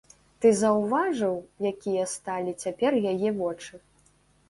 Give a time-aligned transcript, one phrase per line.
[0.45, 1.35] Ты заўважыў,
[1.73, 3.73] якія сталі цяпер яе вочы?